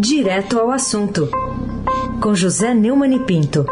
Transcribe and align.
Direto 0.00 0.58
ao 0.58 0.70
assunto, 0.70 1.28
com 2.22 2.34
José 2.34 2.72
Neumann 2.72 3.14
e 3.14 3.18
Pinto. 3.18 3.66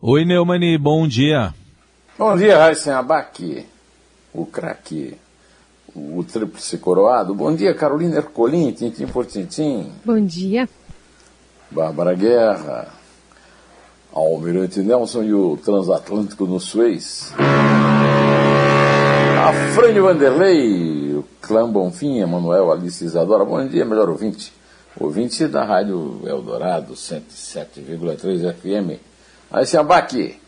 Oi, 0.00 0.24
Neumani, 0.24 0.78
bom 0.78 1.06
dia. 1.06 1.52
Bom 2.18 2.34
dia, 2.38 2.56
Raíssen 2.56 2.94
Abac, 2.94 3.66
o 4.32 4.46
craque, 4.46 5.14
o 5.94 6.24
tríplice 6.24 6.78
coroado. 6.78 7.34
Bom 7.34 7.54
dia, 7.54 7.74
Carolina 7.74 8.16
Ercolim, 8.16 8.72
tintim 8.72 9.06
por 9.06 9.26
tintim. 9.26 9.92
Bom 10.06 10.24
dia. 10.24 10.66
Bárbara 11.70 12.14
Guerra, 12.14 12.88
Almirante 14.10 14.80
Nelson 14.80 15.22
e 15.24 15.34
o 15.34 15.58
transatlântico 15.58 16.46
no 16.46 16.58
Suez. 16.58 17.30
Afrânio 19.44 20.04
Vanderlei, 20.04 20.93
Clã 21.46 21.70
Bonfim, 21.70 22.20
Emanuel 22.20 22.72
Alice 22.72 23.04
Isadora. 23.04 23.44
Bom 23.44 23.66
dia, 23.68 23.84
melhor 23.84 24.08
ouvinte. 24.08 24.50
Ouvinte 24.98 25.46
da 25.46 25.62
Rádio 25.62 26.22
Eldorado, 26.24 26.94
107,3 26.94 28.54
FM. 28.54 28.98
Aí 29.50 29.66
se 29.66 29.76
abaque, 29.76 30.40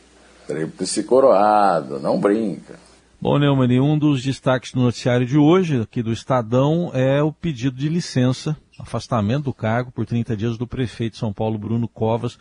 tríplice 0.47 1.05
coroado, 1.05 2.01
não 2.01 2.19
brinca. 2.19 2.79
Bom, 3.21 3.39
Neumann, 3.39 3.79
um 3.81 3.99
dos 3.99 4.23
destaques 4.23 4.73
do 4.73 4.81
noticiário 4.81 5.27
de 5.27 5.37
hoje, 5.37 5.83
aqui 5.83 6.03
do 6.03 6.13
Estadão, 6.13 6.91
é 6.95 7.23
o 7.23 7.31
pedido 7.31 7.77
de 7.77 7.91
licença, 7.91 8.57
afastamento 8.79 9.45
do 9.45 9.53
cargo 9.53 9.93
por 9.93 10.07
30 10.07 10.35
dias 10.35 10.57
do 10.57 10.67
prefeito 10.67 11.15
de 11.15 11.19
São 11.19 11.33
Paulo, 11.33 11.59
Bruno 11.59 11.89
Covas, 11.89 12.39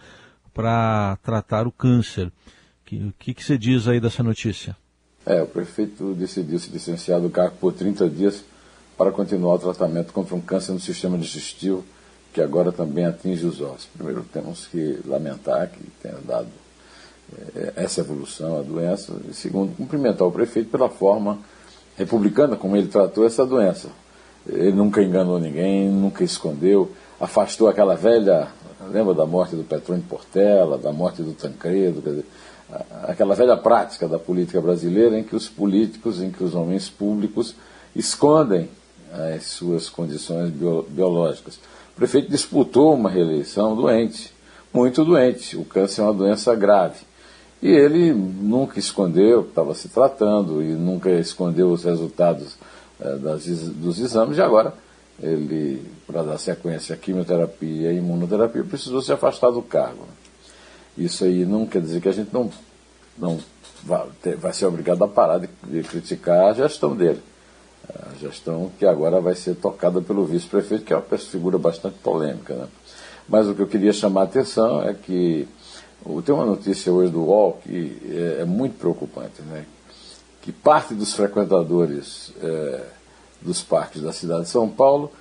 para 0.54 1.18
tratar 1.22 1.68
o 1.68 1.72
câncer. 1.72 2.28
O 2.28 2.32
que, 2.86 3.14
que, 3.20 3.34
que 3.34 3.44
você 3.44 3.58
diz 3.58 3.86
aí 3.88 4.00
dessa 4.00 4.24
notícia? 4.24 4.78
É, 5.26 5.42
o 5.42 5.48
prefeito 5.48 6.14
decidiu 6.14 6.60
se 6.60 6.70
licenciar 6.70 7.20
do 7.20 7.30
cargo 7.30 7.56
por 7.60 7.74
30 7.74 8.10
dias 8.10 8.44
para 8.98 9.12
continuar 9.12 9.56
o 9.56 9.60
tratamento 9.60 10.14
contra 10.14 10.36
um 10.36 10.42
câncer 10.42 10.72
no 10.72 10.80
sistema 10.80 11.18
digestivo, 11.18 11.84
que 12.32 12.42
agora 12.42 12.72
também 12.72 13.06
atinge 13.06 13.46
os 13.46 13.60
ossos. 13.60 13.88
Primeiro, 13.96 14.24
temos 14.32 14.68
que 14.68 15.00
lamentar 15.06 15.70
que 15.70 15.80
tenha 16.02 16.18
dado 16.26 16.48
é, 17.56 17.74
essa 17.78 18.02
evolução, 18.02 18.60
a 18.60 18.62
doença. 18.62 19.14
E 19.30 19.34
segundo, 19.34 19.76
cumprimentar 19.76 20.28
o 20.28 20.32
prefeito 20.32 20.70
pela 20.70 20.90
forma 20.90 21.40
republicana 21.98 22.56
como 22.56 22.76
ele 22.76 22.88
tratou 22.88 23.26
essa 23.26 23.46
doença. 23.46 23.90
Ele 24.48 24.74
nunca 24.74 25.02
enganou 25.02 25.40
ninguém, 25.40 25.90
nunca 25.90 26.24
escondeu, 26.24 26.92
afastou 27.20 27.68
aquela 27.68 27.96
velha. 27.96 28.48
Lembra 28.92 29.16
da 29.16 29.26
morte 29.26 29.56
do 29.56 29.64
Petrônio 29.64 30.04
Portela, 30.08 30.78
da 30.78 30.92
morte 30.92 31.24
do 31.24 31.34
Tancredo? 31.34 32.02
Quer 32.02 32.10
dizer, 32.10 32.26
aquela 33.04 33.36
velha 33.36 33.56
prática 33.56 34.08
da 34.08 34.18
política 34.18 34.60
brasileira 34.60 35.20
em 35.20 35.24
que 35.24 35.36
os 35.36 35.48
políticos, 35.48 36.22
em 36.22 36.32
que 36.32 36.44
os 36.44 36.56
homens 36.56 36.90
públicos 36.90 37.56
escondem 37.96 38.70
as 39.34 39.44
suas 39.46 39.90
condições 39.90 40.52
biológicas. 40.90 41.56
O 41.56 41.96
prefeito 41.96 42.30
disputou 42.30 42.94
uma 42.94 43.10
reeleição 43.10 43.76
doente, 43.76 44.34
muito 44.74 45.06
doente. 45.06 45.56
O 45.56 45.64
câncer 45.64 46.02
é 46.02 46.04
uma 46.04 46.14
doença 46.14 46.54
grave. 46.56 47.00
E 47.62 47.70
ele 47.70 48.14
nunca 48.14 48.78
escondeu 48.78 49.42
estava 49.42 49.74
se 49.74 49.88
tratando 49.88 50.62
e 50.62 50.74
nunca 50.74 51.10
escondeu 51.12 51.72
os 51.72 51.86
resultados 51.86 52.58
eh, 53.00 53.16
das, 53.16 53.46
dos 53.46 54.00
exames. 54.00 54.38
E 54.38 54.42
agora, 54.42 54.74
ele, 55.22 55.82
para 56.06 56.24
dar 56.24 56.38
sequência 56.38 56.96
à 56.96 56.98
quimioterapia 56.98 57.94
e 57.94 57.98
imunoterapia, 57.98 58.64
precisou 58.64 59.02
se 59.02 59.14
afastar 59.14 59.52
do 59.52 59.62
cargo. 59.62 60.06
Isso 60.98 61.24
aí 61.24 61.46
não 61.46 61.66
quer 61.66 61.82
dizer 61.82 62.02
que 62.02 62.10
a 62.10 62.12
gente 62.12 62.34
não, 62.34 62.50
não 63.18 63.40
vai, 63.84 64.08
vai 64.38 64.54
ser 64.54 64.66
obrigado 64.66 65.04
a 65.04 65.08
parar 65.08 65.40
de, 65.40 65.50
de, 65.64 65.84
criticar 65.84 66.48
a 66.48 66.54
gestão 66.54 66.96
dele. 66.96 67.22
A 67.90 68.16
gestão 68.20 68.72
que 68.80 68.86
agora 68.86 69.22
vai 69.22 69.36
ser 69.36 69.56
tocada 69.56 70.02
pelo 70.02 70.26
vice-prefeito, 70.26 70.84
que 70.84 70.94
é 70.94 70.96
uma 70.96 71.18
figura 71.18 71.58
bastante 71.58 71.98
polêmica. 72.00 72.56
Né? 72.56 72.68
Mas 73.28 73.48
o 73.48 73.54
que 73.54 73.62
eu 73.62 73.68
queria 73.68 73.94
chamar 73.94 74.22
a 74.22 74.24
atenção 74.26 74.82
é 74.82 74.94
que 74.94 75.48
tem 76.26 76.34
uma 76.34 76.46
notícia 76.46 76.92
hoje 76.92 77.12
do 77.12 77.22
UOL 77.22 77.60
que 77.64 78.02
é, 78.10 78.42
é 78.42 78.46
muito 78.46 78.78
preocupante, 78.78 79.42
né? 79.42 79.66
que 80.42 80.52
parte 80.52 80.94
dos 80.94 81.14
frequentadores 81.14 82.32
é, 82.42 82.84
dos 83.42 83.64
parques 83.64 84.02
da 84.02 84.14
cidade 84.14 84.44
de 84.44 84.50
São 84.50 84.70
Paulo 84.70 85.12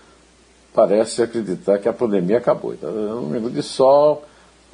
parece 0.74 1.22
acreditar 1.22 1.78
que 1.78 1.88
a 1.88 1.92
pandemia 1.92 2.38
acabou. 2.38 2.74
Então, 2.74 2.90
no 2.90 3.20
domingo 3.22 3.48
de 3.48 3.62
sol, 3.62 4.24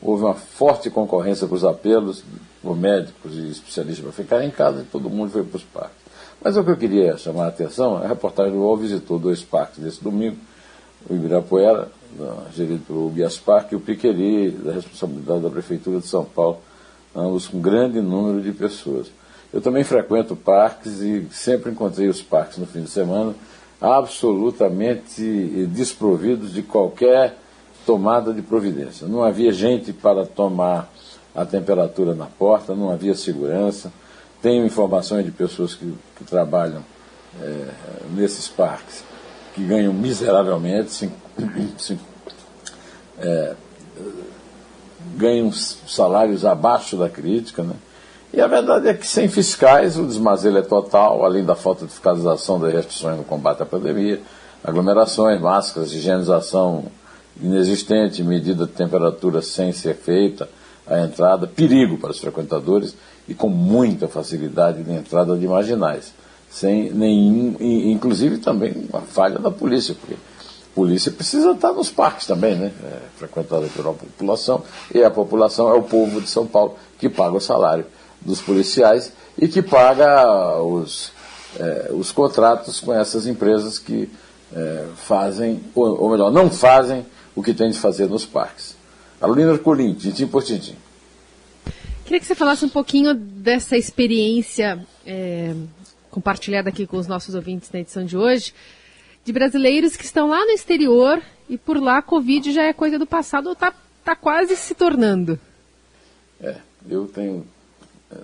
houve 0.03 0.25
uma 0.25 0.35
forte 0.35 0.91
concorrência 0.91 1.47
com 1.47 1.55
os 1.55 1.65
apelos 1.65 2.25
por 2.63 2.77
médicos 2.77 3.35
e 3.35 3.51
especialistas 3.51 4.05
para 4.05 4.13
ficar 4.13 4.45
em 4.45 4.51
casa 4.51 4.83
e 4.83 4.85
todo 4.85 5.11
mundo 5.11 5.31
foi 5.31 5.43
para 5.43 5.57
os 5.57 5.65
parques. 5.65 6.01
Mas 6.43 6.57
o 6.57 6.65
que 6.65 6.71
eu 6.71 6.77
queria 6.77 7.17
chamar 7.19 7.45
a 7.45 7.49
atenção, 7.49 7.97
a 7.97 8.07
reportagem 8.07 8.53
do 8.53 8.59
UOL 8.61 8.77
visitou 8.77 9.19
dois 9.19 9.43
parques 9.43 9.79
nesse 9.79 10.03
domingo, 10.03 10.37
o 11.09 11.15
Ibirapuera, 11.15 11.89
gerido 12.55 12.83
pelo 12.87 13.09
Bias 13.11 13.37
Parque, 13.39 13.75
e 13.75 13.77
o 13.77 13.81
Piqueri, 13.81 14.51
da 14.51 14.73
responsabilidade 14.73 15.43
da 15.43 15.51
Prefeitura 15.51 16.01
de 16.01 16.07
São 16.07 16.25
Paulo, 16.25 16.59
ambos 17.15 17.47
com 17.47 17.61
grande 17.61 18.01
número 18.01 18.41
de 18.41 18.53
pessoas. 18.53 19.09
Eu 19.53 19.61
também 19.61 19.85
frequento 19.85 20.35
parques 20.35 21.01
e 21.01 21.27
sempre 21.33 21.73
encontrei 21.73 22.09
os 22.09 22.23
parques 22.23 22.57
no 22.59 22.67
fim 22.67 22.83
de 22.83 22.91
semana 22.91 23.35
absolutamente 23.81 25.23
desprovidos 25.69 26.53
de 26.53 26.63
qualquer 26.63 27.37
tomada 27.91 28.33
de 28.33 28.41
providência. 28.41 29.09
Não 29.09 29.21
havia 29.21 29.53
gente 29.53 29.93
para 29.93 30.25
tomar 30.25 30.89
a 31.35 31.45
temperatura 31.45 32.15
na 32.15 32.27
porta, 32.27 32.73
não 32.73 32.89
havia 32.89 33.17
segurança. 33.17 33.93
Tenho 34.41 34.65
informações 34.65 35.25
de 35.25 35.33
pessoas 35.33 35.75
que, 35.75 35.93
que 36.15 36.23
trabalham 36.23 36.85
é, 37.43 37.67
nesses 38.15 38.47
parques 38.47 39.03
que 39.57 39.65
ganham 39.65 39.93
miseravelmente, 39.93 40.93
cinco, 40.93 41.17
cinco, 41.79 42.03
é, 43.19 43.57
ganham 45.17 45.51
salários 45.53 46.45
abaixo 46.45 46.97
da 46.97 47.09
crítica. 47.09 47.65
Né? 47.65 47.75
E 48.33 48.41
a 48.41 48.47
verdade 48.47 48.87
é 48.87 48.95
que 48.95 49.05
sem 49.07 49.29
fiscais 49.29 49.99
o 49.99 50.07
desmazelo 50.07 50.59
é 50.59 50.63
total, 50.63 51.25
além 51.25 51.45
da 51.45 51.57
falta 51.57 51.87
de 51.87 51.91
fiscalização 51.91 52.61
das 52.61 52.73
restrições 52.73 53.17
no 53.17 53.25
combate 53.25 53.65
à 53.65 53.67
pandemia, 53.67 54.21
aglomerações, 54.63 55.41
máscaras, 55.41 55.93
higienização 55.93 56.85
inexistente, 57.43 58.23
medida 58.23 58.67
de 58.67 58.73
temperatura 58.73 59.43
sem 59.43 59.73
ser 59.73 59.95
feita, 59.95 60.49
a 60.87 61.01
entrada, 61.01 61.47
perigo 61.47 61.99
para 61.99 62.11
os 62.11 62.19
frequentadores 62.19 62.95
e 63.29 63.35
com 63.35 63.49
muita 63.49 64.09
facilidade 64.09 64.83
de 64.83 64.93
entrada 64.93 65.37
de 65.37 65.47
marginais. 65.47 66.13
Sem 66.51 66.91
nenhum, 66.91 67.57
inclusive 67.61 68.39
também 68.39 68.89
a 68.93 69.01
falha 69.01 69.39
da 69.39 69.53
polícia, 69.53 69.95
porque 69.95 70.15
a 70.15 70.75
polícia 70.75 71.13
precisa 71.13 71.53
estar 71.53 71.73
nos 71.73 71.91
parques 71.91 72.27
também, 72.27 72.57
né? 72.57 72.73
É, 72.83 72.99
frequentada 73.17 73.69
pela 73.69 73.93
população, 73.93 74.65
e 74.93 75.03
a 75.05 75.11
população 75.11 75.69
é 75.71 75.75
o 75.75 75.83
povo 75.83 76.21
de 76.21 76.29
São 76.29 76.47
Paulo 76.47 76.75
que 76.99 77.09
paga 77.09 77.37
o 77.37 77.41
salário 77.41 77.87
dos 78.21 78.41
policiais 78.41 79.13
e 79.39 79.47
que 79.47 79.63
paga 79.63 80.61
os, 80.61 81.13
é, 81.59 81.91
os 81.93 82.11
contratos 82.11 82.81
com 82.81 82.93
essas 82.93 83.29
empresas 83.29 83.79
que 83.79 84.11
é, 84.53 84.87
fazem, 84.97 85.61
ou, 85.73 86.03
ou 86.03 86.11
melhor, 86.11 86.33
não 86.33 86.51
fazem 86.51 87.07
o 87.35 87.43
que 87.43 87.55
tem 87.55 87.71
de 87.71 87.79
fazer 87.79 88.09
nos 88.09 88.25
parques. 88.25 88.77
Carolina 89.19 89.57
Colim, 89.59 89.95
tintim 89.95 90.27
por 90.27 90.43
tintim. 90.43 90.77
Queria 92.05 92.19
que 92.19 92.27
você 92.27 92.35
falasse 92.35 92.65
um 92.65 92.69
pouquinho 92.69 93.15
dessa 93.15 93.77
experiência 93.77 94.85
é, 95.07 95.55
compartilhada 96.11 96.69
aqui 96.69 96.87
com 96.87 96.97
os 96.97 97.07
nossos 97.07 97.35
ouvintes 97.35 97.71
na 97.71 97.81
edição 97.81 98.05
de 98.05 98.17
hoje, 98.17 98.53
de 99.25 99.33
brasileiros 99.33 99.97
que 99.97 100.05
estão 100.05 100.29
lá 100.29 100.45
no 100.45 100.51
exterior 100.51 101.23
e 101.49 101.57
por 101.57 101.81
lá 101.81 101.99
a 101.99 102.03
Covid 102.03 102.53
já 102.53 102.65
é 102.65 102.73
coisa 102.73 102.99
do 102.99 103.07
passado 103.07 103.47
ou 103.47 103.53
está 103.53 103.73
tá 104.05 104.17
quase 104.17 104.57
se 104.57 104.75
tornando. 104.75 105.39
É, 106.41 106.57
eu 106.89 107.07
tenho, 107.07 107.47
é, 108.11 108.17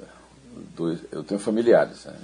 dois, 0.75 1.01
eu 1.13 1.23
tenho 1.23 1.39
familiares 1.39 2.07
né, 2.07 2.15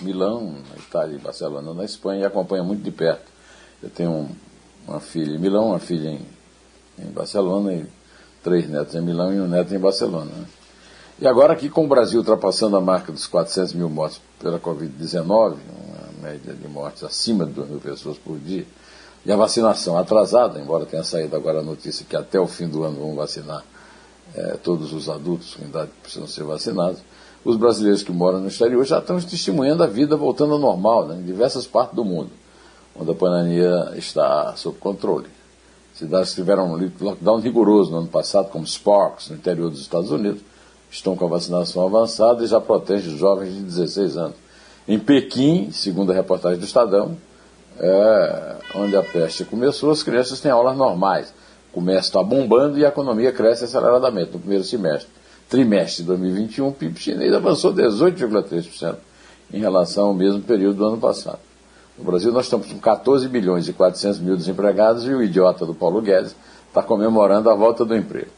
em 0.00 0.04
Milão, 0.04 0.56
na 0.70 0.76
Itália 0.76 1.16
e 1.16 1.18
Barcelona, 1.18 1.74
na 1.74 1.84
Espanha 1.84 2.22
e 2.22 2.24
acompanho 2.24 2.64
muito 2.64 2.82
de 2.82 2.90
perto. 2.90 3.30
Eu 3.82 3.90
tenho 3.90 4.10
um, 4.10 4.28
uma 4.86 5.00
filha 5.00 5.34
em 5.34 5.38
Milão, 5.38 5.68
uma 5.68 5.78
filha 5.78 6.10
em, 6.10 6.20
em 6.98 7.10
Barcelona 7.10 7.72
e 7.72 7.86
três 8.42 8.68
netos 8.68 8.94
em 8.94 9.00
Milão 9.00 9.32
e 9.32 9.40
um 9.40 9.48
neto 9.48 9.74
em 9.74 9.78
Barcelona. 9.78 10.30
Né? 10.30 10.44
E 11.20 11.26
agora 11.26 11.52
aqui 11.52 11.68
com 11.68 11.84
o 11.84 11.88
Brasil 11.88 12.18
ultrapassando 12.20 12.76
a 12.76 12.80
marca 12.80 13.10
dos 13.10 13.26
400 13.26 13.72
mil 13.72 13.88
mortes 13.88 14.20
pela 14.38 14.60
Covid-19, 14.60 15.56
uma 15.56 16.22
média 16.22 16.52
de 16.52 16.68
mortes 16.68 17.02
acima 17.02 17.46
de 17.46 17.52
2 17.52 17.70
mil 17.70 17.80
pessoas 17.80 18.18
por 18.18 18.38
dia, 18.38 18.66
e 19.24 19.32
a 19.32 19.36
vacinação 19.36 19.96
atrasada, 19.96 20.60
embora 20.60 20.84
tenha 20.84 21.02
saído 21.02 21.34
agora 21.34 21.60
a 21.60 21.62
notícia 21.62 22.04
que 22.06 22.14
até 22.14 22.38
o 22.38 22.46
fim 22.46 22.68
do 22.68 22.84
ano 22.84 23.00
vão 23.00 23.14
vacinar 23.14 23.64
é, 24.34 24.58
todos 24.62 24.92
os 24.92 25.08
adultos 25.08 25.54
com 25.54 25.64
idade 25.64 25.90
que 25.92 26.02
precisam 26.02 26.26
ser 26.26 26.44
vacinados, 26.44 27.00
os 27.42 27.56
brasileiros 27.56 28.02
que 28.02 28.12
moram 28.12 28.40
no 28.40 28.48
exterior 28.48 28.84
já 28.84 28.98
estão 28.98 29.18
testemunhando 29.20 29.82
a 29.82 29.86
vida 29.86 30.16
voltando 30.16 30.54
ao 30.54 30.58
normal 30.58 31.06
né, 31.06 31.16
em 31.16 31.22
diversas 31.22 31.66
partes 31.66 31.94
do 31.94 32.04
mundo 32.04 32.30
onde 32.98 33.10
a 33.10 33.14
pandemia 33.14 33.92
está 33.96 34.54
sob 34.56 34.78
controle. 34.78 35.26
Cidades 35.94 36.30
que 36.30 36.36
tiveram 36.36 36.72
um 36.72 36.90
lockdown 37.00 37.40
rigoroso 37.40 37.90
no 37.92 37.98
ano 37.98 38.08
passado, 38.08 38.50
como 38.50 38.66
Sparks, 38.66 39.30
no 39.30 39.36
interior 39.36 39.70
dos 39.70 39.80
Estados 39.80 40.10
Unidos, 40.10 40.42
estão 40.90 41.16
com 41.16 41.24
a 41.24 41.28
vacinação 41.28 41.84
avançada 41.84 42.42
e 42.42 42.46
já 42.46 42.60
protegem 42.60 43.16
jovens 43.16 43.54
de 43.54 43.60
16 43.60 44.16
anos. 44.16 44.36
Em 44.86 44.98
Pequim, 44.98 45.70
segundo 45.70 46.12
a 46.12 46.14
reportagem 46.14 46.58
do 46.58 46.64
Estadão, 46.64 47.16
é, 47.78 48.56
onde 48.74 48.96
a 48.96 49.02
peste 49.02 49.44
começou, 49.44 49.90
as 49.90 50.02
crianças 50.02 50.40
têm 50.40 50.50
aulas 50.50 50.76
normais. 50.76 51.32
O 51.70 51.74
comércio 51.74 52.08
está 52.08 52.22
bombando 52.22 52.78
e 52.78 52.84
a 52.84 52.88
economia 52.88 53.32
cresce 53.32 53.64
aceleradamente 53.64 54.32
no 54.32 54.38
primeiro 54.38 54.64
semestre. 54.64 55.08
Trimestre 55.48 56.02
de 56.02 56.08
2021, 56.08 56.68
o 56.68 56.72
PIB 56.72 56.98
chinês 56.98 57.32
avançou 57.32 57.72
18,3% 57.72 58.96
em 59.52 59.60
relação 59.60 60.06
ao 60.06 60.14
mesmo 60.14 60.42
período 60.42 60.78
do 60.78 60.86
ano 60.86 60.98
passado. 60.98 61.38
No 61.96 62.04
Brasil, 62.04 62.32
nós 62.32 62.46
estamos 62.46 62.66
com 62.66 62.78
14 62.78 63.28
milhões 63.28 63.68
e 63.68 63.72
400 63.72 64.18
mil 64.18 64.36
desempregados 64.36 65.04
e 65.04 65.10
o 65.10 65.22
idiota 65.22 65.64
do 65.64 65.74
Paulo 65.74 66.02
Guedes 66.02 66.34
está 66.66 66.82
comemorando 66.82 67.48
a 67.48 67.54
volta 67.54 67.84
do 67.84 67.96
emprego. 67.96 68.30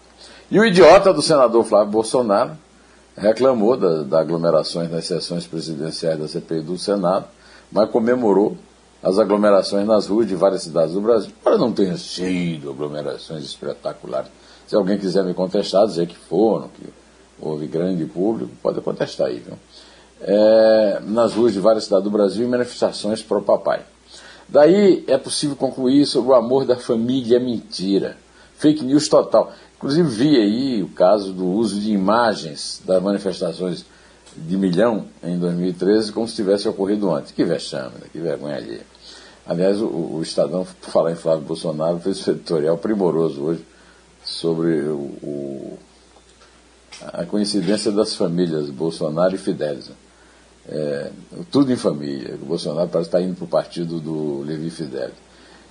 E 0.51 0.61
o 0.61 0.65
idiota 0.65 1.13
do 1.13 1.23
senador 1.23 1.65
Flávio 1.65 1.91
Bolsonaro 1.91 2.53
reclamou 3.17 3.77
das 3.77 4.07
da 4.07 4.21
aglomerações 4.21 4.91
nas 4.91 5.07
sessões 5.07 5.47
presidenciais 5.47 6.19
da 6.19 6.29
CPI 6.29 6.61
do 6.61 6.77
Senado, 6.77 7.25
mas 7.73 7.91
comemorou 7.91 8.59
as 9.03 9.19
aglomerações 9.19 9.87
nas 9.87 10.07
ruas 10.07 10.29
de 10.29 10.35
várias 10.35 10.63
cidades 10.63 10.93
do 10.93 11.01
Brasil. 11.01 11.33
Embora 11.41 11.57
não 11.57 11.73
tenha 11.73 11.97
sido 11.97 12.71
aglomerações 12.71 13.43
espetaculares. 13.43 14.31
Se 14.67 14.77
alguém 14.77 14.99
quiser 14.99 15.25
me 15.25 15.33
contestar, 15.33 15.87
dizer 15.87 16.07
que 16.07 16.17
foram, 16.17 16.69
que 16.69 16.87
houve 17.41 17.67
grande 17.67 18.05
público, 18.05 18.51
pode 18.63 18.81
contestar 18.83 19.29
aí, 19.29 19.39
viu? 19.39 19.55
É, 20.21 21.01
nas 21.05 21.35
ruas 21.35 21.53
de 21.53 21.61
várias 21.61 21.85
cidades 21.85 22.05
do 22.05 22.11
Brasil, 22.11 22.49
manifestações 22.49 23.23
pro 23.23 23.43
papai. 23.43 23.83
Daí 24.49 25.05
é 25.07 25.19
possível 25.19 25.57
concluir 25.57 26.07
sobre 26.07 26.31
o 26.31 26.35
amor 26.35 26.65
da 26.65 26.77
família 26.77 27.39
mentira. 27.41 28.17
Fake 28.57 28.85
news 28.85 29.09
total. 29.09 29.53
Inclusive 29.77 30.09
vi 30.09 30.37
aí 30.37 30.83
o 30.83 30.89
caso 30.89 31.33
do 31.33 31.45
uso 31.45 31.79
de 31.81 31.93
imagens 31.93 32.81
das 32.85 33.03
manifestações 33.03 33.85
de 34.37 34.57
milhão 34.57 35.07
em 35.23 35.39
2013 35.39 36.13
como 36.13 36.29
se 36.29 36.35
tivesse 36.35 36.69
ocorrido 36.69 37.13
antes. 37.13 37.33
Que 37.33 37.45
vexame, 37.45 37.95
né? 38.01 38.07
que 38.11 38.19
vergonha 38.19 38.57
ali. 38.57 38.81
Aliás, 39.47 39.81
o, 39.81 39.87
o 39.87 40.21
Estadão, 40.23 40.67
por 40.81 40.91
falar 40.91 41.13
em 41.13 41.17
Flávio 41.17 41.45
Bolsonaro, 41.45 41.99
fez 41.99 42.27
um 42.27 42.33
editorial 42.33 42.79
primoroso 42.79 43.43
hoje 43.43 43.65
sobre 44.25 44.81
o, 44.89 45.79
a 47.13 47.25
coincidência 47.25 47.93
das 47.93 48.15
famílias 48.15 48.71
Bolsonaro 48.71 49.35
e 49.35 49.39
Fidelis. 49.39 49.89
Né? 49.89 49.95
É, 50.69 51.11
tudo 51.51 51.73
em 51.73 51.77
família. 51.77 52.35
O 52.35 52.47
Bolsonaro 52.47 52.89
parece 52.89 53.09
estar 53.09 53.21
indo 53.21 53.37
para 53.37 53.45
o 53.45 53.49
partido 53.49 54.01
do 54.01 54.43
Levi 54.43 54.71
Fidelis. 54.71 55.15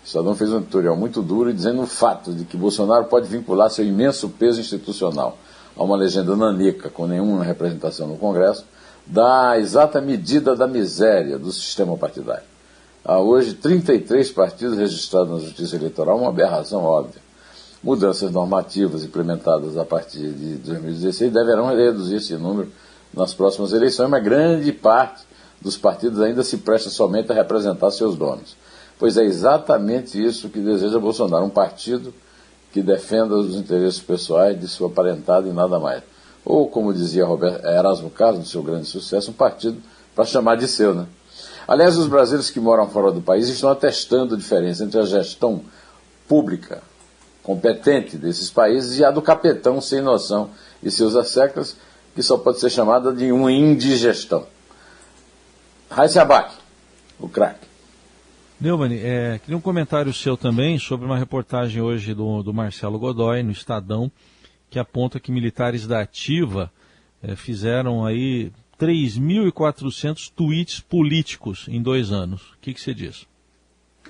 O 0.04 0.08
Estadão 0.08 0.36
fez 0.36 0.52
um 0.52 0.58
editorial 0.58 0.96
muito 0.96 1.22
duro 1.22 1.54
dizendo 1.54 1.82
o 1.82 1.88
fato 1.88 2.34
de 2.34 2.46
que 2.46 2.56
Bolsonaro 2.56 3.06
pode 3.06 3.28
vincular 3.28 3.70
seu 3.70 3.86
imenso 3.86 4.30
peso 4.30 4.60
institucional 4.60 5.38
a 5.76 5.84
uma 5.84 5.98
legenda 5.98 6.36
nanica 6.36 6.90
com 6.90 7.06
nenhuma 7.06 7.44
representação 7.44 8.08
no 8.08 8.18
Congresso, 8.18 8.66
dá 9.06 9.52
a 9.52 9.60
exata 9.60 10.00
medida 10.00 10.56
da 10.56 10.68
miséria 10.68 11.38
do 11.38 11.52
sistema 11.52 11.98
partidário. 11.98 12.46
Há 13.04 13.20
hoje 13.20 13.54
33 13.54 14.32
partidos 14.32 14.78
registrados 14.78 15.32
na 15.32 15.40
Justiça 15.40 15.76
Eleitoral, 15.76 16.18
uma 16.18 16.30
aberração 16.30 16.84
óbvia. 16.84 17.22
Mudanças 17.86 18.32
normativas 18.32 19.04
implementadas 19.04 19.78
a 19.78 19.86
partir 19.86 20.32
de 20.32 20.56
2016 20.56 21.32
deverão 21.32 21.68
reduzir 21.68 22.16
esse 22.16 22.34
número 22.34 22.72
nas 23.14 23.32
próximas 23.32 23.74
eleições, 23.74 24.10
mas 24.10 24.24
grande 24.24 24.72
parte 24.72 25.22
dos 25.62 25.78
partidos 25.78 26.20
ainda 26.20 26.44
se 26.44 26.58
presta 26.58 26.90
somente 26.90 27.32
a 27.32 27.36
representar 27.36 27.92
seus 27.92 28.18
donos. 28.18 28.58
Pois 28.98 29.18
é 29.18 29.24
exatamente 29.24 30.20
isso 30.20 30.50
que 30.50 30.60
deseja 30.60 30.98
Bolsonaro, 30.98 31.46
um 31.46 31.50
partido 31.50 32.12
que 32.74 32.82
defenda 32.82 33.36
os 33.36 33.56
interesses 33.56 34.00
pessoais 34.00 34.60
de 34.60 34.68
sua 34.68 34.90
parentada 34.90 35.48
e 35.48 35.54
nada 35.54 35.80
mais. 35.80 36.02
Ou, 36.44 36.68
como 36.68 36.92
dizia 36.92 37.24
Roberto, 37.24 37.68
Erasmo 37.68 38.10
Carlos, 38.10 38.40
no 38.40 38.46
seu 38.48 38.64
grande 38.64 38.88
sucesso, 38.88 39.30
um 39.30 39.36
partido 39.36 39.78
para 40.16 40.26
chamar 40.26 40.56
de 40.56 40.68
seu. 40.68 40.96
Né? 40.96 41.06
Aliás, 41.68 41.96
os 42.00 42.08
brasileiros 42.08 42.50
que 42.50 42.60
moram 42.60 42.90
fora 42.90 43.12
do 43.12 43.22
país 43.22 43.48
estão 43.48 43.70
atestando 43.70 44.34
a 44.34 44.38
diferença 44.40 44.84
entre 44.84 45.00
a 45.00 45.06
gestão 45.06 45.62
pública 46.28 46.82
competente 47.46 48.18
desses 48.18 48.50
países 48.50 48.98
e 48.98 49.06
a 49.06 49.12
do 49.12 49.22
capetão 49.22 49.80
sem 49.80 50.02
noção 50.02 50.50
e 50.82 50.90
seus 50.90 51.16
asseclas, 51.16 51.78
que 52.16 52.24
só 52.24 52.40
pode 52.40 52.60
ser 52.60 52.72
chamada 52.72 53.14
de 53.14 53.32
uma 53.32 53.52
indigestão. 53.52 54.48
Raíssa 55.88 56.24
Abac, 56.24 56.56
o 57.20 57.30
craque. 57.30 57.68
Neumann, 58.60 58.96
é, 58.96 59.38
queria 59.38 59.58
um 59.58 59.62
comentário 59.62 60.12
seu 60.12 60.36
também 60.36 60.80
sobre 60.80 61.06
uma 61.06 61.20
reportagem 61.20 61.82
hoje 61.82 62.16
do, 62.16 62.42
do 62.42 62.52
Marcelo 62.52 62.98
Godoy, 62.98 63.44
no 63.44 63.52
Estadão, 63.52 64.12
que 64.68 64.80
aponta 64.80 65.20
que 65.20 65.32
militares 65.32 65.86
da 65.86 66.02
Ativa 66.02 66.72
é, 67.22 67.36
fizeram 67.36 68.04
aí 68.04 68.52
3.400 68.80 70.32
tweets 70.36 70.80
políticos 70.80 71.68
em 71.70 71.80
dois 71.80 72.12
anos. 72.12 72.42
O 72.54 72.58
que, 72.60 72.74
que 72.74 72.82
você 72.82 72.94
diz? 72.94 73.28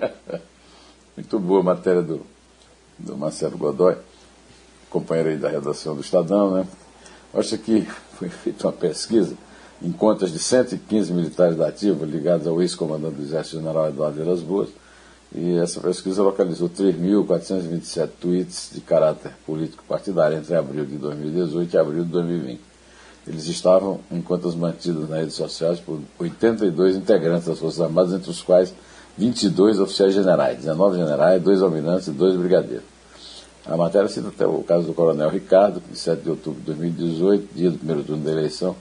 Muito 1.14 1.38
boa 1.38 1.60
a 1.60 1.64
matéria 1.64 2.02
do, 2.02 2.24
do 2.98 3.16
Marcelo 3.16 3.56
Godoy, 3.58 3.96
companheiro 4.90 5.30
aí 5.30 5.36
da 5.36 5.48
redação 5.48 5.94
do 5.94 6.00
Estadão, 6.00 6.52
né? 6.52 6.66
Acho 7.34 7.58
que 7.58 7.86
foi 8.18 8.28
feita 8.28 8.66
uma 8.66 8.72
pesquisa 8.72 9.34
em 9.82 9.92
contas 9.92 10.32
de 10.32 10.38
115 10.38 11.12
militares 11.12 11.56
da 11.56 11.68
ativa 11.68 12.06
ligados 12.06 12.46
ao 12.46 12.60
ex-comandante 12.62 13.16
do 13.16 13.22
Exército 13.22 13.58
General 13.58 13.88
Eduardo 13.88 14.16
Vilas 14.16 14.40
Boas. 14.40 14.68
E 15.34 15.56
essa 15.58 15.80
pesquisa 15.80 16.22
localizou 16.22 16.70
3.427 16.70 18.08
tweets 18.20 18.70
de 18.72 18.80
caráter 18.80 19.32
político 19.44 19.84
partidário 19.86 20.38
entre 20.38 20.54
abril 20.54 20.86
de 20.86 20.96
2018 20.96 21.74
e 21.74 21.78
abril 21.78 22.04
de 22.04 22.10
2020. 22.10 22.60
Eles 23.26 23.46
estavam 23.46 24.00
em 24.10 24.22
contas 24.22 24.54
mantidas 24.54 25.08
nas 25.08 25.18
redes 25.18 25.34
sociais 25.34 25.80
por 25.80 26.00
82 26.18 26.96
integrantes 26.96 27.48
das 27.48 27.58
Forças 27.58 27.80
Armadas, 27.80 28.14
entre 28.14 28.30
os 28.30 28.40
quais 28.40 28.72
22 29.16 29.80
oficiais 29.80 30.14
generais, 30.14 30.58
19 30.58 30.98
generais, 30.98 31.42
2 31.42 31.62
almirantes 31.62 32.08
e 32.08 32.10
2 32.10 32.36
brigadeiros. 32.36 32.84
A 33.64 33.76
matéria 33.76 34.08
cita 34.08 34.28
até 34.28 34.46
o 34.46 34.62
caso 34.62 34.86
do 34.86 34.94
coronel 34.94 35.28
Ricardo, 35.28 35.80
que, 35.80 35.92
em 35.92 35.94
7 35.94 36.22
de 36.22 36.30
outubro 36.30 36.60
de 36.60 36.66
2018, 36.66 37.48
dia 37.54 37.70
do 37.70 37.78
primeiro 37.78 38.04
turno 38.04 38.22
da 38.22 38.30
eleição, 38.30 38.76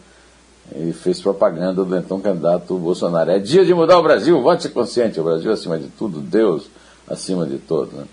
e 0.76 0.94
fez 0.94 1.22
propaganda 1.22 1.84
do 1.84 1.96
então 1.96 2.20
candidato 2.20 2.78
Bolsonaro. 2.78 3.32
É 3.32 3.40
dia 3.40 3.66
de 3.66 3.74
mudar 3.74 3.98
o 3.98 4.04
Brasil, 4.04 4.42
vote 4.42 4.70
consciente, 4.70 5.20
o 5.20 5.24
Brasil 5.24 5.52
acima 5.52 5.78
de 5.78 5.88
tudo, 5.90 6.20
Deus 6.20 6.68
acima 7.08 7.46
de 7.46 7.58
todo. 7.58 7.96
Né? 7.96 8.06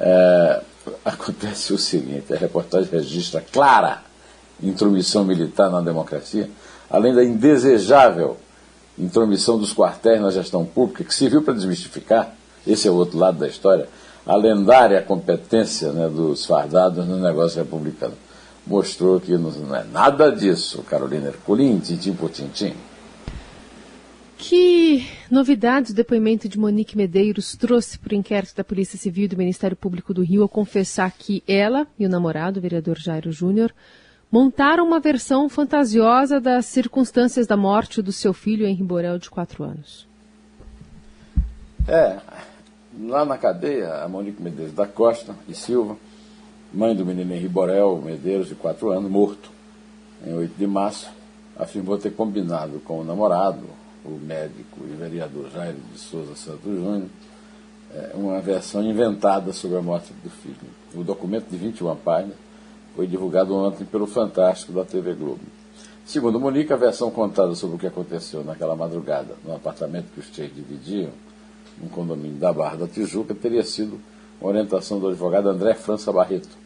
É, 0.00 0.62
acontece 1.04 1.72
o 1.72 1.78
seguinte, 1.78 2.32
a 2.32 2.36
reportagem 2.36 2.90
registra 2.90 3.40
clara 3.40 4.02
intromissão 4.62 5.24
militar 5.24 5.70
na 5.70 5.80
democracia, 5.80 6.48
além 6.90 7.14
da 7.14 7.24
indesejável 7.24 8.36
intromissão 8.98 9.58
dos 9.58 9.74
quartéis 9.74 10.20
na 10.20 10.30
gestão 10.30 10.64
pública, 10.64 11.04
que 11.04 11.14
serviu 11.14 11.42
para 11.42 11.54
desmistificar, 11.54 12.34
esse 12.66 12.88
é 12.88 12.90
o 12.90 12.94
outro 12.94 13.18
lado 13.18 13.38
da 13.38 13.48
história, 13.48 13.88
a 14.26 14.36
lendária 14.36 15.02
competência 15.02 15.92
né, 15.92 16.08
dos 16.08 16.46
fardados 16.46 17.06
no 17.06 17.18
negócio 17.18 17.58
republicano 17.58 18.14
mostrou 18.66 19.20
que 19.20 19.36
não 19.36 19.76
é 19.76 19.84
nada 19.84 20.30
disso, 20.30 20.82
Carolina 20.82 21.28
Herculin, 21.28 21.78
tintim 21.80 22.14
por 22.14 22.30
tintim. 22.30 22.74
Que 24.36 25.06
novidades 25.30 25.92
o 25.92 25.94
depoimento 25.94 26.48
de 26.48 26.58
Monique 26.58 26.96
Medeiros 26.96 27.56
trouxe 27.56 27.98
para 27.98 28.12
o 28.12 28.16
inquérito 28.16 28.54
da 28.56 28.64
Polícia 28.64 28.98
Civil 28.98 29.24
e 29.24 29.28
do 29.28 29.36
Ministério 29.36 29.76
Público 29.76 30.12
do 30.12 30.22
Rio 30.22 30.42
ao 30.42 30.48
confessar 30.48 31.12
que 31.12 31.42
ela 31.46 31.86
e 31.98 32.04
o 32.04 32.08
namorado, 32.08 32.58
o 32.58 32.62
vereador 32.62 32.98
Jairo 32.98 33.32
Júnior, 33.32 33.72
montaram 34.34 34.84
uma 34.84 34.98
versão 34.98 35.48
fantasiosa 35.48 36.40
das 36.40 36.66
circunstâncias 36.66 37.46
da 37.46 37.56
morte 37.56 38.02
do 38.02 38.10
seu 38.10 38.34
filho 38.34 38.66
Henri 38.66 38.82
Borel, 38.82 39.16
de 39.16 39.30
4 39.30 39.62
anos. 39.62 40.08
É, 41.86 42.18
lá 43.00 43.24
na 43.24 43.38
cadeia, 43.38 44.02
a 44.02 44.08
Monique 44.08 44.42
Medeiros 44.42 44.74
da 44.74 44.88
Costa 44.88 45.36
e 45.48 45.54
Silva 45.54 45.96
mãe 46.72 46.96
do 46.96 47.06
menino 47.06 47.32
Henri 47.32 47.46
Borel 47.46 48.02
Medeiros, 48.04 48.48
de 48.48 48.56
4 48.56 48.90
anos, 48.90 49.08
morto 49.08 49.52
em 50.26 50.34
8 50.34 50.52
de 50.58 50.66
março, 50.66 51.08
afirmou 51.56 51.96
ter 51.96 52.10
combinado 52.10 52.80
com 52.80 52.98
o 52.98 53.04
namorado, 53.04 53.62
o 54.04 54.18
médico 54.18 54.80
e 54.84 54.96
vereador 54.96 55.48
Jair 55.54 55.76
de 55.92 55.96
Souza 55.96 56.34
Santos 56.34 56.74
Júnior, 56.74 57.06
é, 57.94 58.10
uma 58.14 58.40
versão 58.40 58.82
inventada 58.82 59.52
sobre 59.52 59.78
a 59.78 59.80
morte 59.82 60.12
do 60.24 60.28
filho. 60.28 60.56
O 60.92 61.04
documento 61.04 61.48
de 61.48 61.56
21 61.56 61.94
páginas 61.94 62.43
foi 62.94 63.06
divulgado 63.06 63.54
ontem 63.54 63.84
pelo 63.84 64.06
Fantástico 64.06 64.72
da 64.72 64.84
TV 64.84 65.14
Globo. 65.14 65.40
Segundo 66.06 66.38
Monique, 66.38 66.72
a 66.72 66.76
versão 66.76 67.10
contada 67.10 67.54
sobre 67.54 67.76
o 67.76 67.78
que 67.78 67.86
aconteceu 67.86 68.44
naquela 68.44 68.76
madrugada 68.76 69.34
no 69.44 69.54
apartamento 69.54 70.12
que 70.12 70.20
os 70.20 70.28
três 70.28 70.54
dividiam, 70.54 71.10
num 71.80 71.88
condomínio 71.88 72.38
da 72.38 72.52
Barra 72.52 72.76
da 72.76 72.86
Tijuca, 72.86 73.34
teria 73.34 73.64
sido 73.64 73.98
uma 74.40 74.50
orientação 74.50 75.00
do 75.00 75.08
advogado 75.08 75.48
André 75.48 75.74
França 75.74 76.12
Barreto, 76.12 76.56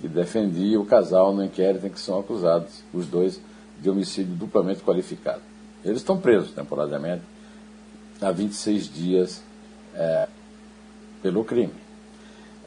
que 0.00 0.06
defendia 0.06 0.78
o 0.78 0.84
casal 0.84 1.34
no 1.34 1.44
inquérito 1.44 1.86
em 1.86 1.90
que 1.90 2.00
são 2.00 2.20
acusados, 2.20 2.82
os 2.92 3.06
dois, 3.06 3.40
de 3.80 3.90
homicídio 3.90 4.34
duplamente 4.34 4.82
qualificado. 4.82 5.40
Eles 5.84 5.98
estão 5.98 6.18
presos 6.18 6.52
temporariamente 6.52 7.22
há 8.20 8.30
26 8.30 8.92
dias 8.92 9.42
é, 9.94 10.28
pelo 11.22 11.44
crime. 11.44 11.74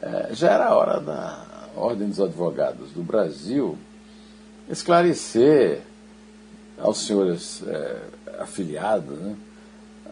É, 0.02 0.28
já 0.32 0.52
era 0.52 0.74
hora 0.74 1.00
da 1.00 1.55
Ordem 1.76 2.08
dos 2.08 2.20
Advogados 2.20 2.90
do 2.90 3.02
Brasil 3.02 3.78
esclarecer 4.68 5.82
aos 6.78 7.06
senhores 7.06 7.62
é, 7.66 8.02
afiliados, 8.40 9.18
né? 9.18 9.36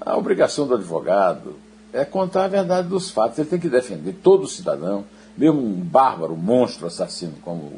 a 0.00 0.16
obrigação 0.16 0.66
do 0.66 0.74
advogado 0.74 1.56
é 1.92 2.04
contar 2.04 2.44
a 2.44 2.48
verdade 2.48 2.88
dos 2.88 3.10
fatos. 3.10 3.38
Ele 3.38 3.48
tem 3.48 3.58
que 3.58 3.68
defender 3.68 4.14
todo 4.22 4.46
cidadão, 4.46 5.04
mesmo 5.36 5.60
um 5.60 5.74
bárbaro, 5.74 6.34
um 6.34 6.36
monstro 6.36 6.86
assassino 6.86 7.34
como 7.42 7.72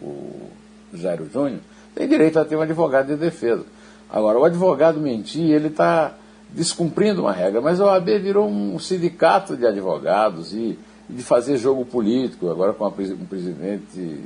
o, 0.00 0.50
o 0.92 0.96
Jairo 0.96 1.28
Júnior, 1.32 1.60
tem 1.94 2.08
direito 2.08 2.38
a 2.38 2.44
ter 2.44 2.56
um 2.56 2.60
advogado 2.60 3.08
de 3.08 3.16
defesa. 3.16 3.64
Agora, 4.08 4.38
o 4.38 4.44
advogado 4.44 5.00
mentir, 5.00 5.50
ele 5.50 5.68
está 5.68 6.14
descumprindo 6.50 7.22
uma 7.22 7.32
regra, 7.32 7.60
mas 7.60 7.80
a 7.80 7.86
OAB 7.86 8.06
virou 8.20 8.48
um 8.48 8.78
sindicato 8.78 9.56
de 9.56 9.66
advogados 9.66 10.52
e, 10.52 10.78
de 11.08 11.22
fazer 11.22 11.56
jogo 11.56 11.84
político, 11.84 12.50
agora 12.50 12.72
com 12.72 12.86
um 12.86 13.26
presidente, 13.26 14.24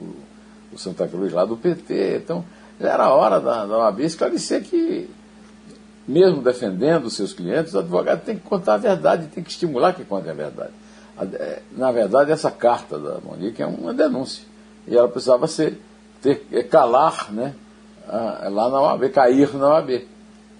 o, 0.00 0.74
o, 0.74 0.78
Santa 0.78 1.08
Cruz 1.08 1.32
lá 1.32 1.44
do 1.44 1.56
PT. 1.56 2.16
Então, 2.16 2.44
já 2.80 2.92
era 2.92 3.10
hora 3.10 3.40
da, 3.40 3.64
da 3.64 3.78
OAB 3.78 4.00
esclarecer 4.00 4.62
que, 4.62 5.08
mesmo 6.06 6.42
defendendo 6.42 7.06
os 7.06 7.16
seus 7.16 7.32
clientes, 7.32 7.74
o 7.74 7.78
advogado 7.78 8.24
tem 8.24 8.36
que 8.36 8.42
contar 8.42 8.74
a 8.74 8.78
verdade, 8.78 9.28
tem 9.28 9.42
que 9.42 9.50
estimular 9.50 9.94
que 9.94 10.04
conte 10.04 10.28
a 10.28 10.34
verdade. 10.34 10.72
É, 11.34 11.62
na 11.72 11.90
verdade, 11.90 12.30
essa 12.30 12.50
carta 12.50 12.98
da 12.98 13.18
Monique 13.20 13.62
é 13.62 13.66
uma 13.66 13.92
denúncia. 13.92 14.44
E 14.86 14.96
ela 14.96 15.08
precisava 15.08 15.46
ser, 15.48 15.80
ter, 16.22 16.46
é, 16.52 16.62
calar 16.62 17.32
né, 17.32 17.54
lá 18.06 18.68
na 18.70 18.80
OAB, 18.80 19.08
cair 19.10 19.52
na 19.54 19.68
OAB. 19.68 19.90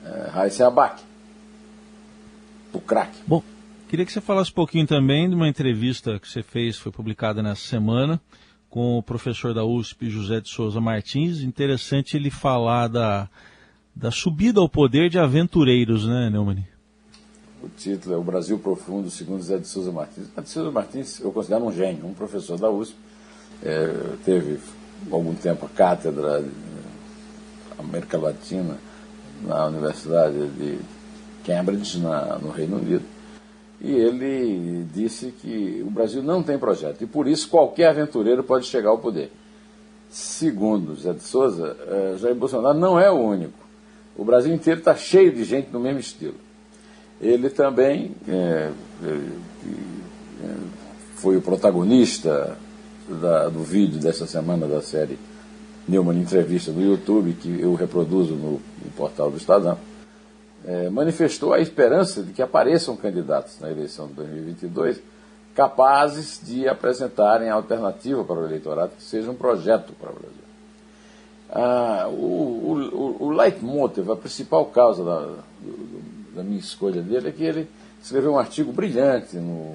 É, 0.05 0.29
Raíssa 0.31 0.67
Abac, 0.67 1.03
o 2.73 2.81
craque. 2.81 3.19
Bom, 3.27 3.43
queria 3.89 4.05
que 4.05 4.13
você 4.13 4.21
falasse 4.21 4.51
um 4.51 4.55
pouquinho 4.55 4.87
também 4.87 5.29
de 5.29 5.35
uma 5.35 5.49
entrevista 5.49 6.19
que 6.21 6.29
você 6.29 6.43
fez, 6.43 6.77
foi 6.77 6.93
publicada 6.93 7.43
nessa 7.43 7.63
semana, 7.63 8.21
com 8.69 8.99
o 8.99 9.03
professor 9.03 9.55
da 9.55 9.65
USP, 9.65 10.11
José 10.11 10.41
de 10.41 10.49
Souza 10.51 10.79
Martins. 10.79 11.41
Interessante 11.41 12.15
ele 12.15 12.31
falar 12.31 12.89
da, 12.89 13.29
da 13.97 14.11
subida 14.11 14.61
ao 14.61 14.69
poder 14.69 15.09
de 15.09 15.19
aventureiros, 15.19 16.07
né, 16.07 16.29
Neumann? 16.31 16.65
O 17.63 17.69
título 17.69 18.15
é 18.15 18.19
O 18.19 18.23
Brasil 18.23 18.59
Profundo, 18.59 19.11
segundo 19.11 19.39
José 19.39 19.59
de 19.59 19.67
Souza 19.67 19.91
Martins. 19.91 20.29
José 20.29 20.43
de 20.43 20.49
Souza 20.51 20.71
Martins 20.71 21.21
eu 21.21 21.33
considero 21.33 21.65
um 21.65 21.73
gênio, 21.73 22.07
um 22.07 22.15
professor 22.15 22.59
da 22.59 22.71
USP. 22.71 22.95
É, 23.63 24.17
teve 24.25 24.61
algum 25.11 25.35
tempo 25.35 25.65
a 25.65 25.69
cátedra 25.69 26.45
América 27.79 28.19
Latina 28.19 28.77
na 29.43 29.67
Universidade 29.67 30.47
de 30.51 30.79
Cambridge, 31.45 31.99
na, 31.99 32.39
no 32.39 32.51
Reino 32.51 32.77
Unido. 32.77 33.18
E 33.81 33.93
ele 33.93 34.85
disse 34.93 35.33
que 35.41 35.85
o 35.87 35.91
Brasil 35.91 36.23
não 36.23 36.43
tem 36.43 36.59
projeto 36.59 37.03
e 37.03 37.07
por 37.07 37.29
isso 37.29 37.49
qualquer 37.49 37.91
aventureiro 37.91 38.43
pode 38.43 38.67
chegar 38.67 38.91
ao 38.91 38.99
poder. 38.99 39.31
Segundo 40.11 40.97
Zé 40.97 41.13
de 41.13 41.23
Souza, 41.23 41.77
eh, 41.87 42.17
Jair 42.19 42.35
Bolsonaro 42.35 42.77
não 42.77 42.99
é 42.99 43.11
o 43.11 43.15
único. 43.15 43.59
O 44.17 44.25
Brasil 44.25 44.53
inteiro 44.53 44.81
está 44.81 44.97
cheio 44.97 45.33
de 45.33 45.45
gente 45.45 45.71
do 45.71 45.79
mesmo 45.79 46.01
estilo. 46.01 46.35
Ele 47.21 47.51
também 47.51 48.13
é, 48.27 48.71
foi 51.17 51.37
o 51.37 51.43
protagonista 51.43 52.57
da, 53.09 53.49
do 53.49 53.63
vídeo 53.63 54.01
dessa 54.01 54.27
semana 54.27 54.67
da 54.67 54.81
série 54.81 55.19
Neumann 55.87 56.21
Entrevista 56.21 56.73
no 56.73 56.83
YouTube, 56.83 57.33
que 57.35 57.61
eu 57.61 57.75
reproduzo 57.75 58.35
no, 58.35 58.53
no 58.53 58.91
portal 58.97 59.31
do 59.31 59.37
Estadão 59.37 59.79
é, 60.65 60.91
manifestou 60.91 61.53
a 61.53 61.61
esperança 61.61 62.23
de 62.23 62.33
que 62.33 62.43
apareçam 62.43 62.97
candidatos 62.97 63.59
na 63.61 63.71
eleição 63.71 64.09
de 64.09 64.15
2022 64.15 65.01
capazes 65.55 66.41
de 66.45 66.69
apresentarem 66.69 67.51
alternativa 67.51 68.23
para 68.23 68.37
o 68.37 68.45
eleitorado 68.45 68.93
que 68.97 69.03
seja 69.03 69.29
um 69.29 69.35
projeto 69.35 69.93
para 69.93 70.11
o 70.11 70.15
Brasil. 70.15 70.49
Ah, 71.51 72.07
o, 72.09 73.17
o, 73.21 73.25
o 73.25 73.31
leitmotiv, 73.31 74.09
a 74.11 74.17
principal 74.17 74.67
causa 74.67 75.03
da, 75.03 75.21
do, 75.21 76.35
da 76.37 76.43
minha 76.45 76.61
escolha 76.61 77.03
dele 77.03 77.29
é 77.29 77.33
que 77.33 77.43
ele 77.43 77.69
escreveu 78.01 78.35
um 78.35 78.39
artigo 78.39 78.71
brilhante 78.71 79.37
no, 79.37 79.73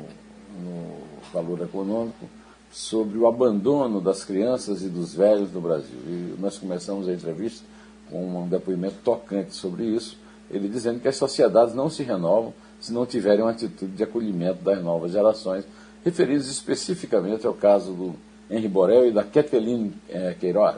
no 0.58 0.98
Valor 1.34 1.62
Econômico 1.62 2.30
sobre 2.72 3.18
o 3.18 3.28
abandono 3.28 4.00
das 4.00 4.24
crianças 4.24 4.84
e 4.84 4.88
dos 4.88 5.14
velhos 5.14 5.52
no 5.52 5.60
Brasil. 5.60 6.00
E 6.08 6.36
nós 6.40 6.58
começamos 6.58 7.10
a 7.10 7.14
entrevista 7.14 7.66
com 8.10 8.44
um 8.44 8.48
depoimento 8.48 8.96
tocante 9.04 9.54
sobre 9.54 9.84
isso 9.84 10.18
ele 10.50 10.68
dizendo 10.68 11.00
que 11.00 11.08
as 11.08 11.16
sociedades 11.16 11.74
não 11.74 11.90
se 11.90 12.04
renovam 12.04 12.54
se 12.80 12.92
não 12.92 13.06
tiverem 13.06 13.42
uma 13.42 13.52
atitude 13.52 13.94
de 13.94 14.04
acolhimento 14.04 14.62
das 14.62 14.84
novas 14.84 15.14
gerações, 15.14 15.66
referidos 16.04 16.50
especificamente 16.50 17.48
ao 17.48 17.54
caso 17.54 17.94
do 17.94 18.16
Henri 18.50 18.68
Borel 18.68 19.08
e 19.08 19.12
da 19.12 19.24
Keteline 19.24 19.94
é, 20.10 20.36
Queiroz? 20.38 20.76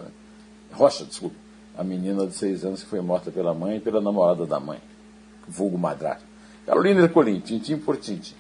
Rocha, 0.72 1.03
desculpa, 1.03 1.36
a 1.75 1.84
menina 1.84 2.27
de 2.27 2.34
seis 2.34 2.63
anos 2.63 2.84
que 2.84 2.89
foi 2.89 3.01
morta 3.01 3.31
pela 3.31 3.53
mãe 3.53 3.77
e 3.77 3.79
pela 3.79 4.00
namorada 4.00 4.45
da 4.45 4.60
mãe, 4.60 4.79
vulgo 5.48 5.77
madrasto. 5.77 6.24
Carolina 6.65 7.01
Ercolim, 7.01 7.39
tintim 7.39 7.77
por 7.77 7.98
tintim. 7.98 8.36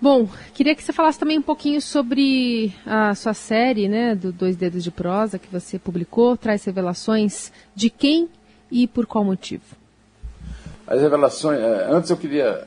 Bom, 0.00 0.28
queria 0.54 0.74
que 0.76 0.82
você 0.82 0.92
falasse 0.92 1.18
também 1.18 1.38
um 1.38 1.42
pouquinho 1.42 1.82
sobre 1.82 2.72
a 2.86 3.14
sua 3.16 3.34
série, 3.34 3.88
né, 3.88 4.14
do 4.14 4.32
Dois 4.32 4.56
Dedos 4.56 4.84
de 4.84 4.92
Prosa, 4.92 5.38
que 5.38 5.48
você 5.50 5.78
publicou, 5.78 6.36
traz 6.36 6.64
revelações 6.64 7.52
de 7.74 7.90
quem 7.90 8.28
e 8.70 8.86
por 8.86 9.06
qual 9.06 9.24
motivo? 9.24 9.64
As 10.86 11.00
revelações. 11.00 11.60
É, 11.60 11.88
antes 11.90 12.10
eu 12.10 12.16
queria 12.16 12.66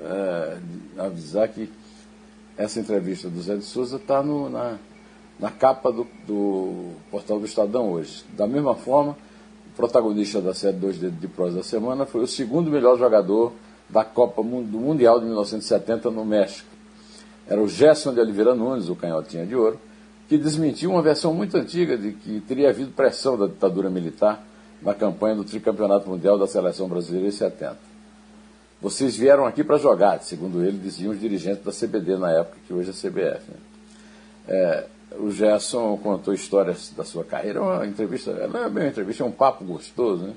é, 0.00 0.56
avisar 0.98 1.48
que 1.48 1.70
essa 2.56 2.78
entrevista 2.78 3.28
do 3.28 3.40
Zé 3.40 3.56
de 3.56 3.64
Souza 3.64 3.96
está 3.96 4.22
na, 4.22 4.78
na 5.38 5.50
capa 5.50 5.90
do, 5.90 6.06
do, 6.26 6.92
portal 7.10 7.38
do 7.38 7.46
Estadão 7.46 7.92
hoje. 7.92 8.24
Da 8.36 8.46
mesma 8.46 8.74
forma, 8.74 9.16
o 9.72 9.76
protagonista 9.76 10.40
da 10.40 10.54
série 10.54 10.76
Dois 10.76 10.98
Dedos 10.98 11.20
de 11.20 11.26
Prosa 11.28 11.58
da 11.58 11.62
Semana 11.62 12.06
foi 12.06 12.22
o 12.22 12.26
segundo 12.26 12.70
melhor 12.70 12.98
jogador 12.98 13.52
da 13.88 14.04
Copa 14.04 14.42
do 14.42 14.78
Mundial 14.78 15.18
de 15.18 15.26
1970 15.26 16.10
no 16.10 16.24
México. 16.24 16.68
Era 17.48 17.60
o 17.60 17.68
Gerson 17.68 18.14
de 18.14 18.20
Oliveira 18.20 18.54
Nunes, 18.54 18.88
o 18.88 18.94
canhotinha 18.94 19.44
de 19.44 19.56
ouro, 19.56 19.80
que 20.28 20.38
desmentiu 20.38 20.90
uma 20.90 21.02
versão 21.02 21.34
muito 21.34 21.56
antiga 21.56 21.98
de 21.98 22.12
que 22.12 22.40
teria 22.42 22.68
havido 22.68 22.92
pressão 22.92 23.36
da 23.36 23.46
ditadura 23.46 23.90
militar 23.90 24.44
na 24.82 24.94
campanha 24.94 25.36
do 25.36 25.44
tricampeonato 25.44 26.08
mundial 26.08 26.38
da 26.38 26.46
seleção 26.46 26.88
brasileira 26.88 27.28
em 27.28 27.30
70. 27.30 27.76
Vocês 28.80 29.14
vieram 29.14 29.44
aqui 29.44 29.62
para 29.62 29.76
jogar, 29.76 30.22
segundo 30.22 30.64
ele, 30.64 30.78
diziam 30.78 31.12
os 31.12 31.20
dirigentes 31.20 31.62
da 31.62 31.70
CBD 31.70 32.16
na 32.16 32.30
época, 32.30 32.56
que 32.66 32.72
hoje 32.72 32.90
é 32.90 32.92
CBF. 32.92 33.50
Né? 33.50 33.56
É, 34.48 34.86
o 35.18 35.30
Gerson 35.30 35.98
contou 35.98 36.32
histórias 36.32 36.90
da 36.96 37.04
sua 37.04 37.22
carreira, 37.22 37.58
é 37.58 37.62
uma 37.62 37.86
entrevista, 37.86 38.32
não 38.48 38.64
é 38.64 38.70
bem 38.70 38.84
uma 38.84 38.88
entrevista, 38.88 39.22
é 39.22 39.26
um 39.26 39.32
papo 39.32 39.64
gostoso, 39.64 40.24
né? 40.24 40.34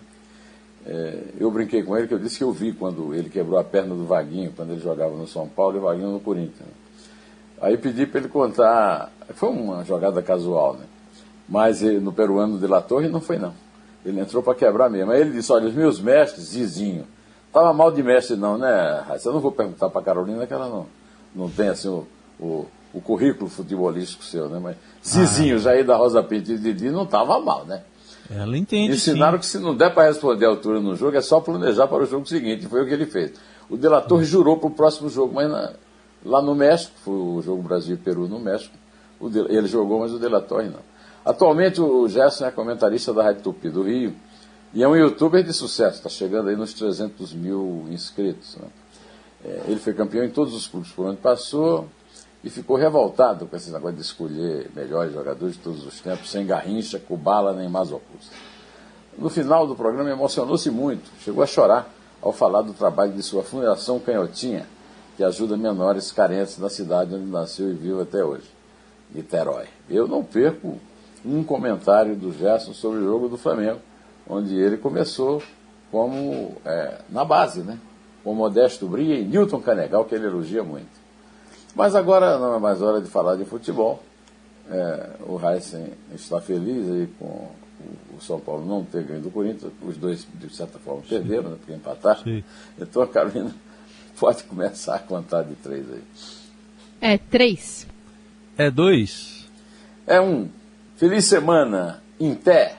É, 0.85 1.23
eu 1.39 1.49
brinquei 1.49 1.81
com 1.81 1.97
ele 1.97 2.07
que 2.07 2.13
eu 2.13 2.19
disse 2.19 2.37
que 2.37 2.43
eu 2.43 2.51
vi 2.51 2.73
quando 2.73 3.15
ele 3.15 3.29
quebrou 3.29 3.57
a 3.57 3.63
perna 3.63 3.95
do 3.95 4.05
Vaguinho, 4.05 4.51
quando 4.53 4.71
ele 4.71 4.81
jogava 4.81 5.15
no 5.15 5.25
São 5.25 5.47
Paulo 5.47 5.77
e 5.77 5.79
o 5.79 5.83
Vaguinho 5.83 6.11
no 6.11 6.19
Corinthians. 6.19 6.59
Né? 6.59 6.73
Aí 7.61 7.77
pedi 7.77 8.05
para 8.05 8.19
ele 8.19 8.27
contar, 8.27 9.09
foi 9.35 9.47
uma 9.47 9.85
jogada 9.85 10.21
casual, 10.21 10.73
né? 10.73 10.85
Mas 11.47 11.81
no 11.81 12.11
peruano 12.11 12.59
de 12.59 12.67
La 12.67 12.81
Torre 12.81 13.07
não 13.07 13.21
foi 13.21 13.37
não. 13.37 13.53
Ele 14.05 14.19
entrou 14.19 14.43
para 14.43 14.55
quebrar 14.55 14.89
mesmo. 14.89 15.11
Aí 15.11 15.21
ele 15.21 15.31
disse: 15.31 15.51
Olha, 15.51 15.67
os 15.67 15.73
meus 15.73 15.99
mestres, 15.99 16.45
Zizinho, 16.45 17.07
estava 17.47 17.73
mal 17.73 17.91
de 17.91 18.03
mestre, 18.03 18.35
não, 18.35 18.57
né? 18.57 19.03
Eu 19.23 19.33
não 19.33 19.39
vou 19.39 19.51
perguntar 19.51 19.89
para 19.89 20.01
a 20.01 20.03
Carolina 20.03 20.45
que 20.45 20.53
ela 20.53 20.67
não, 20.67 20.85
não 21.33 21.49
tem 21.49 21.69
assim 21.69 21.87
o, 21.87 22.05
o, 22.39 22.65
o 22.93 23.01
currículo 23.01 23.49
futebolístico 23.49 24.23
seu, 24.23 24.49
né? 24.49 24.59
Mas 24.61 24.75
Zizinho, 25.05 25.55
ah. 25.55 25.59
Jair 25.59 25.85
da 25.85 25.95
Rosa 25.95 26.21
Pinto 26.21 26.51
e 26.51 26.57
Didi 26.57 26.89
não 26.89 27.03
estava 27.03 27.39
mal, 27.39 27.65
né? 27.65 27.83
Ela 28.29 28.57
entende. 28.57 28.93
Ensinaram 28.93 29.37
sim. 29.37 29.39
que 29.39 29.45
se 29.45 29.59
não 29.59 29.75
der 29.75 29.93
para 29.93 30.07
responder 30.07 30.45
a 30.45 30.49
altura 30.49 30.79
no 30.79 30.95
jogo, 30.95 31.15
é 31.17 31.21
só 31.21 31.39
planejar 31.39 31.87
para 31.87 32.03
o 32.03 32.05
jogo 32.05 32.25
seguinte. 32.25 32.67
Foi 32.67 32.83
o 32.83 32.87
que 32.87 32.93
ele 32.93 33.05
fez. 33.05 33.33
O 33.69 33.77
Delator 33.77 34.19
hum. 34.19 34.23
jurou 34.23 34.57
para 34.57 34.67
o 34.67 34.71
próximo 34.71 35.09
jogo, 35.09 35.33
mas 35.33 35.49
na, 35.49 35.73
lá 36.25 36.41
no 36.41 36.55
México, 36.55 36.93
foi 37.03 37.13
o 37.13 37.41
jogo 37.41 37.61
Brasil 37.61 37.95
e 37.95 37.97
Peru 37.97 38.27
no 38.27 38.39
México, 38.39 38.75
de, 39.29 39.39
ele 39.39 39.67
jogou, 39.67 39.99
mas 39.99 40.13
o 40.13 40.19
Delator 40.19 40.63
não. 40.63 40.79
Atualmente 41.25 41.79
o 41.79 42.07
Gerson 42.07 42.45
é 42.45 42.51
comentarista 42.51 43.13
da 43.13 43.23
Rádio 43.23 43.43
Tupi 43.43 43.69
do 43.69 43.83
Rio 43.83 44.13
e 44.73 44.83
é 44.83 44.87
um 44.87 44.95
youtuber 44.95 45.41
de 45.41 45.53
sucesso, 45.53 45.97
está 45.97 46.09
chegando 46.09 46.49
aí 46.49 46.55
nos 46.55 46.73
300 46.73 47.33
mil 47.33 47.85
inscritos. 47.89 48.57
Né? 48.57 48.67
É, 49.45 49.61
ele 49.67 49.79
foi 49.79 49.93
campeão 49.93 50.25
em 50.25 50.29
todos 50.29 50.53
os 50.53 50.67
clubes 50.67 50.91
por 50.91 51.05
onde 51.05 51.17
passou 51.17 51.87
e 52.43 52.49
ficou 52.49 52.75
revoltado 52.75 53.45
com 53.45 53.55
esse 53.55 53.71
negócio 53.71 53.95
de 53.95 54.01
escolher 54.01 54.69
melhores 54.75 55.13
jogadores 55.13 55.55
de 55.55 55.61
todos 55.61 55.85
os 55.85 56.01
tempos, 56.01 56.29
sem 56.29 56.45
Garrincha, 56.45 56.99
Kubala 56.99 57.53
nem 57.53 57.69
Mazopus. 57.69 58.29
No 59.17 59.29
final 59.29 59.65
do 59.65 59.75
programa 59.75 60.09
emocionou-se 60.09 60.69
muito, 60.69 61.09
chegou 61.21 61.41
a 61.41 61.47
chorar 61.47 61.87
ao 62.21 62.33
falar 62.33 62.63
do 62.63 62.73
trabalho 62.73 63.13
de 63.13 63.23
sua 63.23 63.43
Fundação 63.43 63.97
Canhotinha, 63.99 64.65
que 65.15 65.23
ajuda 65.23 65.55
menores 65.55 66.11
carentes 66.11 66.57
na 66.57 66.69
cidade 66.69 67.15
onde 67.15 67.25
nasceu 67.25 67.69
e 67.69 67.73
vive 67.73 68.01
até 68.01 68.25
hoje, 68.25 68.49
Niterói. 69.13 69.67
Eu 69.89 70.07
não 70.07 70.23
perco 70.23 70.79
um 71.25 71.43
comentário 71.43 72.15
do 72.15 72.31
Gerson 72.31 72.73
sobre 72.73 72.99
o 72.99 73.03
jogo 73.03 73.29
do 73.29 73.37
Flamengo, 73.37 73.79
onde 74.27 74.55
ele 74.55 74.77
começou 74.77 75.41
como 75.91 76.55
é, 76.65 76.99
na 77.09 77.23
base, 77.23 77.61
né? 77.61 77.77
Com 78.23 78.33
Modesto 78.33 78.87
Bria 78.87 79.19
e 79.19 79.25
Newton 79.25 79.61
Canegal, 79.61 80.05
que 80.05 80.15
ele 80.15 80.25
elogia 80.25 80.63
muito. 80.63 81.03
Mas 81.75 81.95
agora 81.95 82.37
não 82.37 82.55
é 82.55 82.59
mais 82.59 82.81
hora 82.81 83.01
de 83.01 83.09
falar 83.09 83.35
de 83.35 83.45
futebol. 83.45 84.01
É, 84.69 85.09
o 85.27 85.39
Heisen 85.39 85.89
está 86.13 86.39
feliz 86.39 86.89
aí 86.89 87.07
com 87.19 87.49
o 88.15 88.21
São 88.21 88.39
Paulo 88.39 88.65
não 88.65 88.83
ter 88.83 89.03
ganho 89.03 89.21
do 89.21 89.31
Corinthians, 89.31 89.71
os 89.81 89.97
dois, 89.97 90.27
de 90.35 90.53
certa 90.53 90.79
forma, 90.79 91.01
perderam, 91.01 91.49
né, 91.49 91.57
porque 91.57 91.73
empataram. 91.73 92.23
Sim. 92.23 92.43
Então 92.79 93.01
a 93.01 93.07
Carolina 93.07 93.53
pode 94.19 94.43
começar 94.43 94.95
a 94.95 94.99
contar 94.99 95.43
de 95.43 95.55
três 95.55 95.85
aí. 95.91 96.03
É, 97.01 97.17
três. 97.17 97.85
É 98.57 98.71
dois. 98.71 99.49
É 100.07 100.21
um. 100.21 100.49
Feliz 101.03 101.25
semana, 101.25 102.01
em 102.17 102.33
pé. 102.33 102.77